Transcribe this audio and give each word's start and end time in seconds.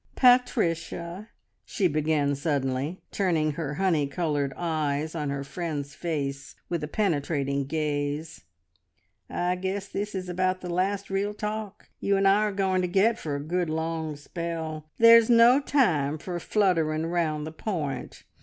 "Pat 0.15 0.47
ricia," 0.55 1.27
she 1.63 1.87
began 1.87 2.33
suddenly, 2.33 3.03
turning 3.11 3.51
her 3.51 3.75
honey 3.75 4.07
coloured 4.07 4.51
eyes 4.57 5.13
on 5.13 5.29
her 5.29 5.43
friend's 5.43 5.93
face 5.93 6.55
with 6.69 6.83
a 6.83 6.87
penetrating 6.87 7.65
gaze, 7.67 8.43
"I 9.29 9.57
guess 9.57 9.87
this 9.87 10.15
is 10.15 10.27
about 10.27 10.61
the 10.61 10.73
last 10.73 11.11
real 11.11 11.35
talk 11.35 11.91
you 11.99 12.17
and 12.17 12.27
I 12.27 12.37
are 12.45 12.51
going 12.51 12.81
to 12.81 12.87
get 12.87 13.19
for 13.19 13.35
a 13.35 13.39
good 13.43 13.69
long 13.69 14.15
spell. 14.15 14.89
There's 14.97 15.29
no 15.29 15.59
time 15.59 16.17
for 16.17 16.39
fluttering 16.39 17.05
round 17.05 17.45
the 17.45 17.51
point. 17.51 18.23